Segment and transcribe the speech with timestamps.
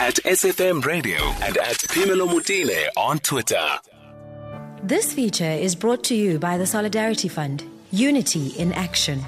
[0.00, 3.64] at SFM Radio and at Pimelo Mutile on Twitter.
[4.82, 7.62] This feature is brought to you by the Solidarity Fund,
[7.92, 9.20] Unity in Action.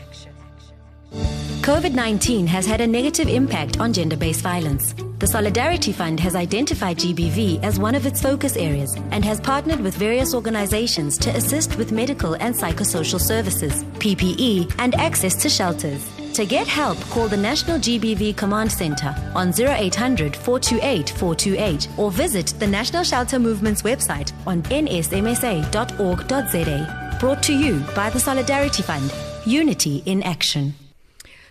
[1.63, 4.93] COVID 19 has had a negative impact on gender based violence.
[5.21, 9.81] The Solidarity Fund has identified GBV as one of its focus areas and has partnered
[9.81, 16.16] with various organizations to assist with medical and psychosocial services, PPE, and access to shelters.
[16.37, 22.49] To get help, call the National GBV Command Center on 0800 428 428 or visit
[22.59, 25.67] the National Shelter Movement's website on nsmsa.org.za.
[27.19, 29.15] Brought to you by the Solidarity Fund,
[29.47, 30.75] Unity in Action.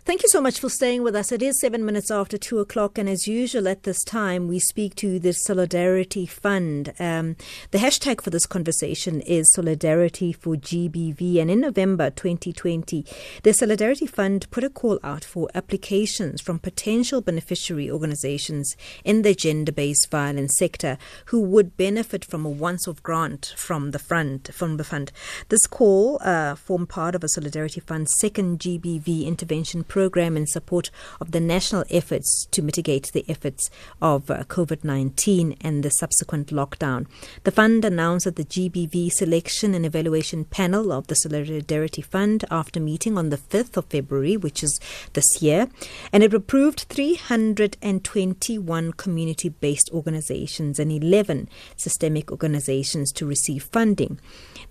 [0.06, 1.32] Thank you so much for staying with us.
[1.32, 4.94] It is seven minutes after two o'clock, and as usual at this time, we speak
[4.98, 6.94] to the Solidarity Fund.
[7.00, 7.38] Um,
[7.72, 13.04] the hashtag for this conversation is Solidarity for GBV, and in November 2020,
[13.42, 19.34] the Solidarity Fund put a call out for applications from potential beneficiary organizations in the
[19.34, 24.52] gender based violence sector who would benefit from a once off grant from the fund.
[24.54, 25.12] From the fund.
[25.50, 30.92] This call uh, formed part of a Solidarity Fund's second GBV intervention program in support
[31.22, 33.70] of the national efforts to mitigate the efforts
[34.02, 37.08] of uh, COVID 19 and the subsequent lockdown.
[37.46, 42.82] The fund announced that the GBV selection and evaluation panel of the Solidarity Fund after
[42.82, 44.82] meeting on the 5th of February, which is
[45.14, 45.70] this year,
[46.12, 54.20] and it approved 321 community based organizations and 11 systemic organizations to receive funding.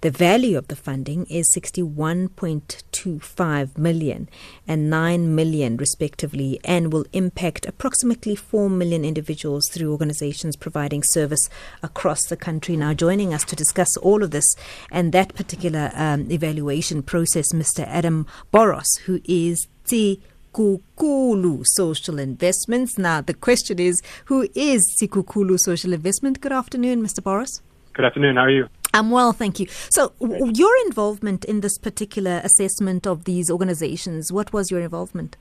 [0.03, 4.29] The value of the funding is 61.25 million
[4.67, 11.49] and 9 million respectively and will impact approximately 4 million individuals through organizations providing service
[11.83, 12.77] across the country.
[12.77, 14.57] Now joining us to discuss all of this
[14.91, 17.87] and that particular um, evaluation process Mr.
[17.87, 20.21] Adam Boros who is the
[20.55, 22.97] Tshikululu Social Investments.
[22.97, 26.41] Now, the question is, who is Tshikululu Social Investment?
[26.41, 27.21] Good afternoon, Mr.
[27.21, 27.61] Boros.
[27.93, 28.37] Good afternoon.
[28.37, 28.69] How are you?
[28.95, 29.67] I'm well, thank you.
[29.91, 35.37] So, w- your involvement in this particular assessment of these organizations, what was your involvement?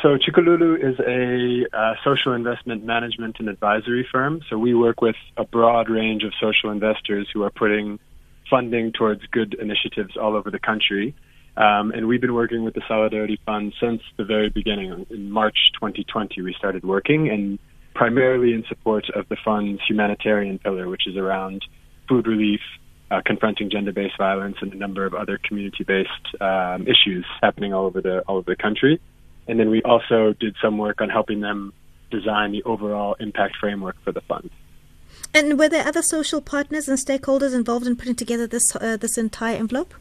[0.00, 4.40] So, Tshikululu is a uh, social investment management and advisory firm.
[4.48, 7.98] So, we work with a broad range of social investors who are putting
[8.48, 11.12] funding towards good initiatives all over the country.
[11.56, 15.06] Um, and we've been working with the Solidarity Fund since the very beginning.
[15.10, 17.58] In March 2020, we started working, and
[17.94, 21.64] primarily in support of the fund's humanitarian pillar, which is around
[22.08, 22.60] food relief,
[23.12, 28.00] uh, confronting gender-based violence, and a number of other community-based um, issues happening all over
[28.00, 29.00] the all over the country.
[29.46, 31.72] And then we also did some work on helping them
[32.10, 34.50] design the overall impact framework for the fund.
[35.34, 39.18] And were there other social partners and stakeholders involved in putting together this uh, this
[39.18, 39.94] entire envelope?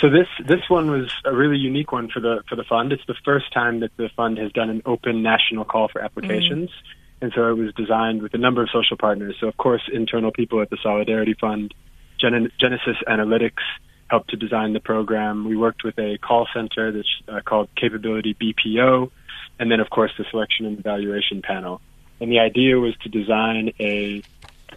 [0.00, 2.92] So this this one was a really unique one for the for the fund.
[2.92, 6.70] It's the first time that the fund has done an open national call for applications.
[6.70, 6.96] Mm.
[7.22, 9.36] And so it was designed with a number of social partners.
[9.40, 11.74] So of course, internal people at the Solidarity Fund,
[12.20, 13.62] Gen- Genesis Analytics
[14.08, 15.46] helped to design the program.
[15.46, 19.10] We worked with a call center that's uh, called Capability BPO,
[19.58, 21.80] and then of course the selection and evaluation panel.
[22.20, 24.22] And the idea was to design a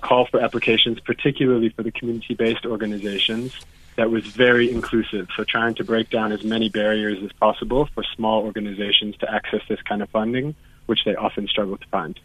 [0.02, 3.54] call for applications, particularly for the community-based organizations,
[3.96, 5.28] that was very inclusive.
[5.36, 9.62] So trying to break down as many barriers as possible for small organizations to access
[9.68, 10.56] this kind of funding,
[10.86, 12.20] which they often struggle to find.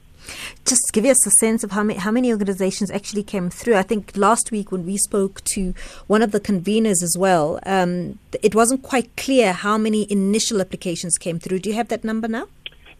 [0.64, 3.76] Just give us a sense of how many, how many organizations actually came through.
[3.76, 5.74] I think last week when we spoke to
[6.06, 11.18] one of the conveners as well, um, it wasn't quite clear how many initial applications
[11.18, 11.60] came through.
[11.60, 12.48] Do you have that number now?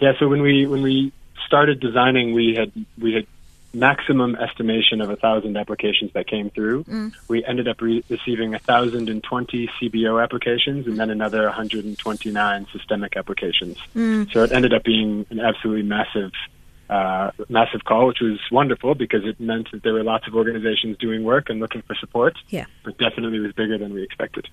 [0.00, 0.12] Yeah.
[0.18, 1.12] So when we when we
[1.46, 3.26] started designing, we had we had
[3.74, 6.84] maximum estimation of a thousand applications that came through.
[6.84, 7.12] Mm.
[7.28, 12.66] We ended up re- receiving a thousand and twenty CBO applications, and then another 129
[12.72, 13.76] systemic applications.
[13.94, 14.32] Mm.
[14.32, 16.32] So it ended up being an absolutely massive
[16.88, 20.96] uh, massive call, which was wonderful because it meant that there were lots of organizations
[20.98, 22.34] doing work and looking for support.
[22.48, 22.66] Yeah.
[22.84, 24.48] But definitely was bigger than we expected.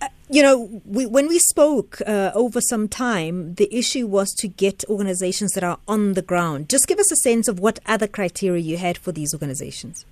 [0.00, 4.48] Uh, you know, we, when we spoke uh, over some time, the issue was to
[4.48, 6.68] get organizations that are on the ground.
[6.68, 10.04] Just give us a sense of what other criteria you had for these organizations.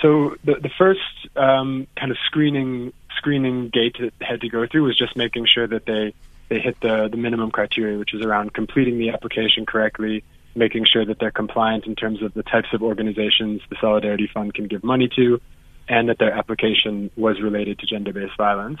[0.00, 1.00] So the, the first
[1.36, 5.66] um, kind of screening screening gate that had to go through was just making sure
[5.66, 6.14] that they
[6.48, 10.22] they hit the the minimum criteria, which is around completing the application correctly,
[10.54, 14.54] making sure that they're compliant in terms of the types of organizations the Solidarity Fund
[14.54, 15.40] can give money to,
[15.88, 18.80] and that their application was related to gender based violence.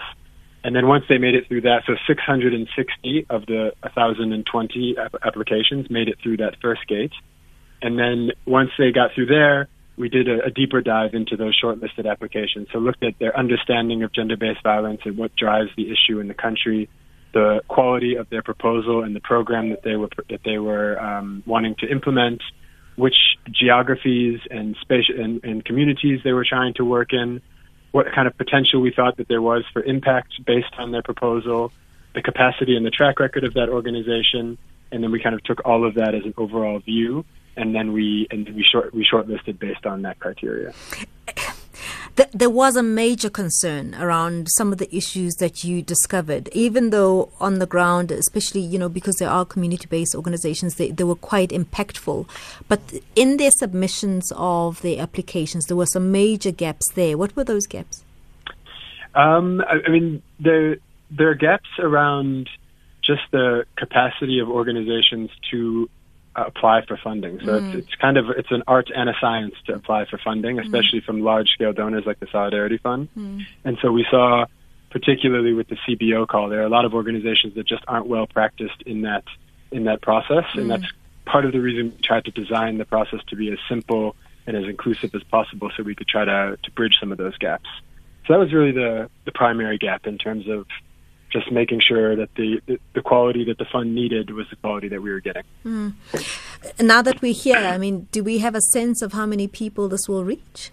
[0.64, 6.08] And then once they made it through that, so 660 of the 1,020 applications made
[6.08, 7.12] it through that first gate.
[7.80, 11.58] And then once they got through there, we did a, a deeper dive into those
[11.60, 12.68] shortlisted applications.
[12.72, 16.28] So looked at their understanding of gender based violence and what drives the issue in
[16.28, 16.88] the country,
[17.32, 21.42] the quality of their proposal and the program that they were that they were um,
[21.46, 22.42] wanting to implement,
[22.96, 23.16] which
[23.50, 27.40] geographies and space and, and communities they were trying to work in,
[27.92, 31.72] what kind of potential we thought that there was for impact based on their proposal,
[32.14, 34.58] the capacity and the track record of that organization,
[34.90, 37.24] and then we kind of took all of that as an overall view,
[37.56, 40.72] and then we and we short we shortlisted based on that criteria
[42.18, 46.90] th- there was a major concern around some of the issues that you discovered, even
[46.90, 51.04] though on the ground, especially, you know, because there are community based organizations, they, they
[51.04, 52.28] were quite impactful.
[52.66, 52.80] But
[53.14, 57.16] in their submissions of their applications, there were some major gaps there.
[57.16, 58.02] What were those gaps?
[59.14, 60.78] Um, I, I mean, there,
[61.10, 62.50] there are gaps around
[63.00, 65.88] just the capacity of organizations to
[66.46, 67.40] apply for funding.
[67.40, 67.74] So mm.
[67.74, 70.64] it's, it's kind of it's an art and a science to apply for funding, mm.
[70.64, 71.04] especially mm.
[71.04, 73.08] from large scale donors like the Solidarity Fund.
[73.16, 73.46] Mm.
[73.64, 74.46] And so we saw,
[74.90, 78.26] particularly with the CBO call, there are a lot of organizations that just aren't well
[78.26, 79.24] practiced in that
[79.70, 80.68] in that process, and mm.
[80.68, 80.92] that's
[81.26, 84.56] part of the reason we tried to design the process to be as simple and
[84.56, 87.68] as inclusive as possible, so we could try to to bridge some of those gaps.
[88.26, 90.66] So that was really the the primary gap in terms of
[91.30, 92.60] just making sure that the,
[92.94, 95.42] the, quality that the fund needed was the quality that we were getting.
[95.64, 95.94] Mm.
[96.80, 99.88] Now that we're here, I mean, do we have a sense of how many people
[99.88, 100.70] this will reach?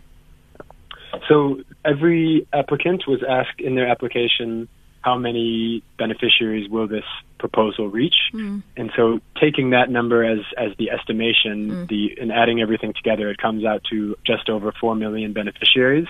[1.27, 4.67] So every applicant was asked in their application
[5.01, 7.05] how many beneficiaries will this
[7.37, 8.63] proposal reach, mm.
[8.75, 11.87] and so taking that number as as the estimation, mm.
[11.87, 16.07] the and adding everything together, it comes out to just over four million beneficiaries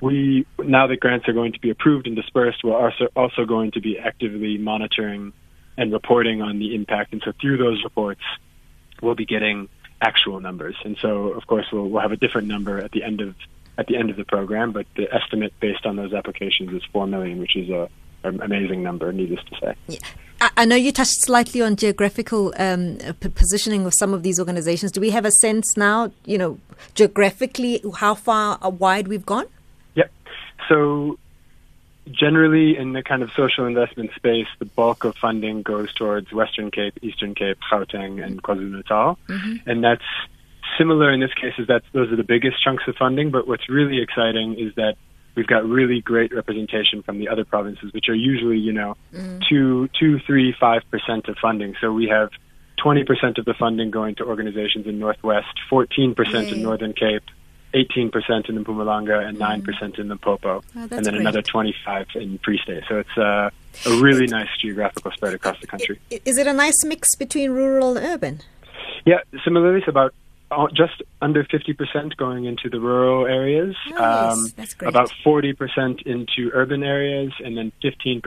[0.00, 3.72] we now that grants are going to be approved and dispersed, we're also also going
[3.72, 5.32] to be actively monitoring
[5.76, 7.12] and reporting on the impact.
[7.12, 8.20] And so through those reports,
[9.02, 9.68] we'll be getting
[10.00, 10.76] actual numbers.
[10.84, 13.34] And so, of course, we'll we'll have a different number at the end of
[13.78, 14.72] at the end of the program.
[14.72, 17.88] But the estimate based on those applications is four million, which is a
[18.22, 19.74] an amazing number, needless to say.
[19.88, 19.98] Yeah.
[20.56, 24.90] I know you touched slightly on geographical um, positioning of some of these organizations.
[24.90, 26.58] Do we have a sense now, you know,
[26.94, 29.46] geographically, how far wide we've gone?
[30.70, 31.18] So
[32.10, 36.70] generally in the kind of social investment space, the bulk of funding goes towards Western
[36.70, 39.18] Cape, Eastern Cape, Gauteng, and KwaZulu-Natal.
[39.28, 39.68] Mm-hmm.
[39.68, 40.04] And that's
[40.78, 43.30] similar in this case is that those are the biggest chunks of funding.
[43.30, 44.96] But what's really exciting is that
[45.34, 49.42] we've got really great representation from the other provinces, which are usually, you know, mm.
[49.48, 51.74] two, two, three, five percent of funding.
[51.80, 52.30] So we have
[52.84, 57.24] 20% of the funding going to organizations in Northwest, 14% in Northern Cape,
[57.74, 59.98] 18% in the Mpumalanga and 9% mm.
[59.98, 61.20] in the Popo, oh, and then great.
[61.20, 62.84] another 25 in Free State.
[62.88, 63.50] So it's uh,
[63.86, 66.00] a really nice geographical spread across the country.
[66.10, 68.40] Is it a nice mix between rural and urban?
[69.04, 70.14] Yeah, similarly, it's about
[70.50, 74.32] uh, just under 50% going into the rural areas, nice.
[74.32, 74.88] um, That's great.
[74.88, 78.22] about 40% into urban areas, and then 15%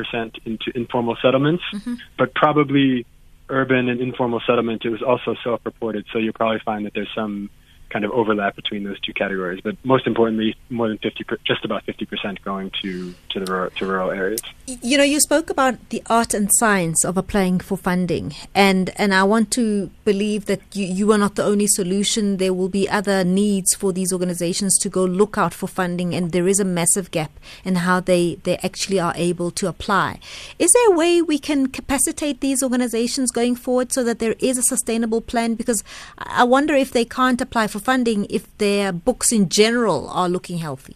[0.45, 1.63] into informal settlements.
[1.73, 1.95] Mm-hmm.
[2.17, 3.05] But probably
[3.49, 7.49] urban and informal settlement, it was also self-reported, so you'll probably find that there's some
[7.93, 9.61] kind of overlap between those two categories.
[9.63, 13.85] But most importantly, more than 50, just about 50% going to, to the rural, to
[13.85, 14.41] rural areas.
[14.65, 19.13] You know, you spoke about the art and science of applying for funding, and, and
[19.13, 22.37] I want to believe that you, you are not the only solution.
[22.37, 26.31] There will be other needs for these organizations to go look out for funding, and
[26.31, 27.31] there is a massive gap
[27.63, 30.19] in how they, they actually are able to apply.
[30.57, 34.57] Is there a way we can capacitate these organizations going forward so that there is
[34.57, 35.53] a sustainable plan?
[35.53, 35.83] Because
[36.17, 40.57] I wonder if they can't apply for funding if their books in general are looking
[40.57, 40.95] healthy?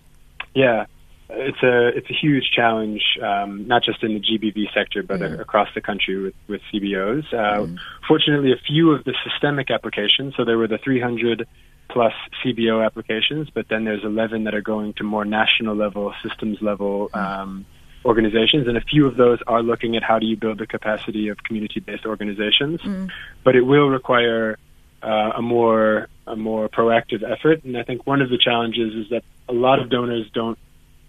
[0.54, 0.86] Yeah,
[1.30, 5.40] it's a it's a huge challenge, um, not just in the GBV sector, but mm.
[5.40, 7.26] across the country with with CBOs.
[7.34, 7.78] Uh, mm.
[8.08, 10.36] Fortunately, a few of the systemic applications.
[10.36, 11.48] So there were the 300
[11.90, 16.62] plus CBO applications, but then there's 11 that are going to more national level, systems
[16.62, 17.10] level.
[17.14, 17.20] Mm.
[17.20, 17.66] Um,
[18.06, 21.28] organizations, and a few of those are looking at how do you build the capacity
[21.28, 22.80] of community-based organizations.
[22.80, 23.10] Mm.
[23.44, 24.58] But it will require
[25.01, 27.63] uh, a more a more proactive effort.
[27.63, 30.58] And I think one of the challenges is that a lot of donors don't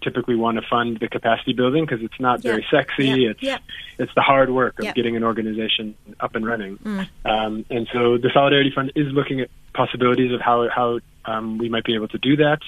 [0.01, 3.25] typically want to fund the capacity building because it's not very sexy.
[3.25, 3.43] It's
[3.97, 6.77] it's the hard work of getting an organization up and running.
[6.77, 7.07] Mm.
[7.25, 11.69] Um, and so the Solidarity Fund is looking at possibilities of how how um, we
[11.69, 12.59] might be able to do that.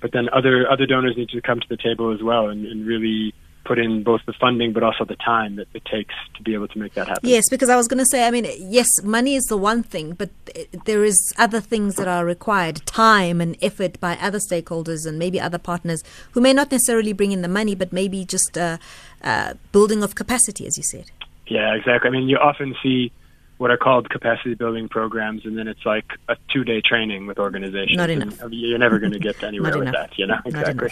[0.00, 2.86] But then other other donors need to come to the table as well and, and
[2.86, 3.34] really
[3.70, 6.66] put in both the funding but also the time that it takes to be able
[6.66, 7.28] to make that happen.
[7.28, 10.14] Yes, because I was going to say, I mean, yes, money is the one thing,
[10.14, 10.30] but
[10.86, 15.38] there is other things that are required, time and effort by other stakeholders and maybe
[15.40, 18.78] other partners who may not necessarily bring in the money, but maybe just uh,
[19.22, 21.12] uh, building of capacity, as you said.
[21.46, 22.08] Yeah, exactly.
[22.08, 23.12] I mean, you often see
[23.58, 27.38] what are called capacity building programs, and then it's like a two day training with
[27.38, 27.96] organizations.
[27.96, 28.42] Not enough.
[28.50, 30.38] You're never going to get anywhere with that, you know?
[30.44, 30.90] Exactly.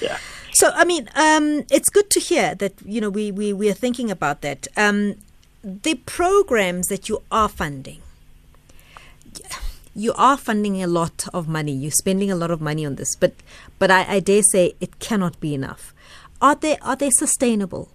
[0.00, 0.18] yeah.
[0.52, 3.74] So, I mean, um, it's good to hear that, you know, we, we, we are
[3.74, 4.66] thinking about that.
[4.76, 5.16] Um,
[5.62, 8.00] the programs that you are funding,
[9.94, 11.72] you are funding a lot of money.
[11.72, 13.34] You're spending a lot of money on this, but
[13.78, 15.92] but I, I dare say it cannot be enough.
[16.40, 17.88] Are they are they sustainable?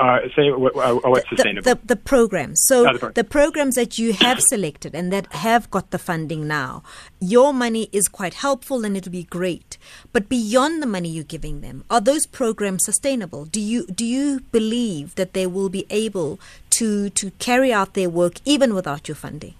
[0.00, 1.62] Uh, say what, uh, what's the, sustainable?
[1.62, 2.58] The, the, programs.
[2.64, 5.98] So Oh, the pro- the programs that you have selected and that have got the
[5.98, 6.82] funding now,
[7.20, 9.76] your money is quite helpful and it'll be great.
[10.14, 13.44] But beyond the money you're giving them, are those programs sustainable?
[13.44, 16.40] Do you do you believe that they will be able
[16.70, 19.54] to to carry out their work even without your funding?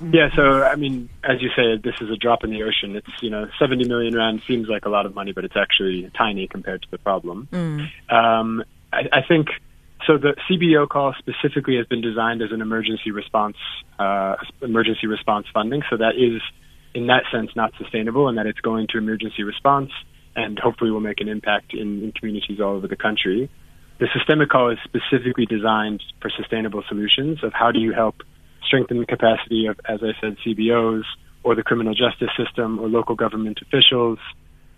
[0.00, 2.96] Yeah, so I mean, as you say, this is a drop in the ocean.
[2.96, 6.10] It's you know, 70 million rand seems like a lot of money, but it's actually
[6.16, 7.48] tiny compared to the problem.
[8.08, 9.48] Um, I, I think
[10.06, 10.18] so.
[10.18, 13.56] The CBO call specifically has been designed as an emergency response,
[13.98, 15.82] uh, emergency response funding.
[15.90, 16.40] So that is,
[16.94, 19.90] in that sense, not sustainable, and that it's going to emergency response,
[20.36, 23.50] and hopefully will make an impact in, in communities all over the country.
[23.98, 28.22] The systemic call is specifically designed for sustainable solutions of how do you help
[28.64, 31.04] strengthen the capacity of, as I said, CBOs
[31.44, 34.18] or the criminal justice system or local government officials.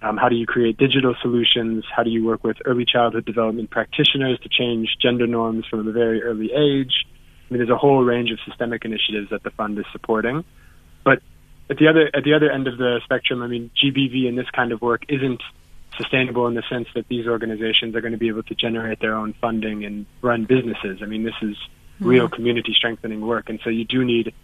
[0.04, 1.84] Um, how do you create digital solutions?
[1.90, 5.92] How do you work with early childhood development practitioners to change gender norms from a
[5.92, 7.06] very early age?
[7.06, 10.44] I mean, there's a whole range of systemic initiatives that the fund is supporting.
[11.04, 11.22] But
[11.70, 14.50] at the other at the other end of the spectrum, I mean, GBV and this
[14.50, 15.42] kind of work isn't
[15.96, 19.14] sustainable in the sense that these organizations are going to be able to generate their
[19.14, 20.98] own funding and run businesses.
[21.02, 21.56] I mean, this is
[21.98, 24.34] real community strengthening work, and so you do need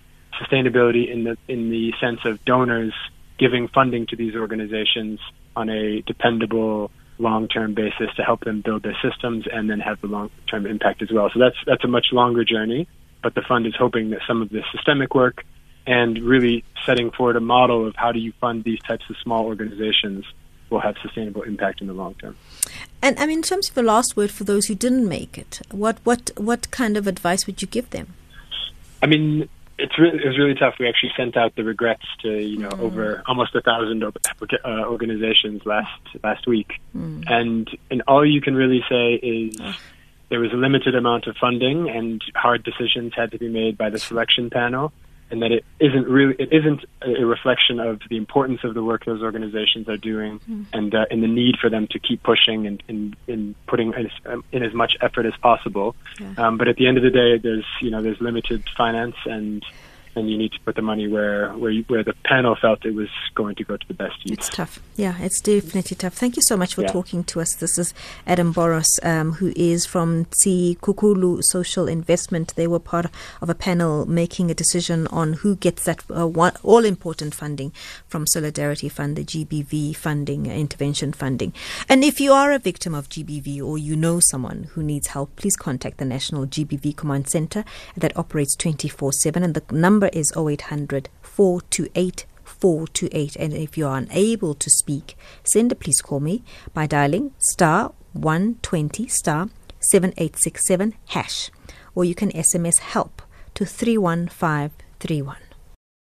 [0.41, 2.95] sustainability in the in the sense of donors
[3.37, 5.21] giving funding to these organizations
[5.61, 10.07] on a dependable long-term basis to help them build their systems and then have the
[10.07, 11.31] long-term impact as well.
[11.33, 12.89] So that's that's a much longer journey,
[13.23, 15.45] but the fund is hoping that some of this systemic work
[15.87, 19.45] and really setting forward a model of how do you fund these types of small
[19.47, 20.25] organizations
[20.71, 22.37] will have sustainable impact in the long term.
[23.03, 25.61] And I mean, in terms of the last word for those who didn't make it,
[25.71, 28.15] what what what kind of advice would you give them?
[29.03, 29.49] I mean,
[29.81, 30.75] it's really, it was really tough.
[30.79, 34.09] We actually sent out the regrets to you know over almost a thousand uh,
[34.85, 36.81] organizations last last week,
[37.29, 39.57] and and all you can really say is
[40.29, 43.91] there was a limited amount of funding and hard decisions had to be made by
[43.91, 44.93] the selection panel,
[45.31, 49.05] and that it isn't really it isn't a reflection of the importance of the work
[49.05, 50.41] those organizations are doing
[50.73, 54.11] and uh, and the need for them to keep pushing and and, and putting in,
[54.27, 55.95] um, in as much effort as possible.
[56.39, 59.65] Um, but at the end of the day, there's you know there's limited finance and
[60.17, 62.95] and you need to put the money where where you, where the panel felt it
[62.95, 64.33] was going to go to the best use.
[64.39, 64.81] It's tough.
[64.97, 66.15] Yeah, it's definitely tough.
[66.15, 66.93] Thank you so much for Yeah.
[66.93, 67.55] talking to us.
[67.55, 67.95] This is
[68.27, 72.55] Adam Boros, um, who is from Tshikululu Social Investment.
[72.57, 73.07] They were part
[73.41, 77.73] of a panel making a decision on who gets that uh, one, all important funding
[78.09, 81.53] from Solidarity Fund, the GBV funding, uh, intervention funding.
[81.89, 85.37] And if you are a victim of GBV or you know someone who needs help,
[85.37, 87.65] please contact the National GBV Command Center
[87.97, 89.43] that operates 24 7.
[89.43, 89.63] And the
[90.01, 93.37] number is 0800 428 428.
[93.37, 95.15] And if you are unable to speak,
[95.45, 96.43] send a please call me
[96.73, 101.51] by dialing star 120 star 7867 hash.
[101.95, 103.21] Or you can SMS help
[103.55, 105.50] to 31531.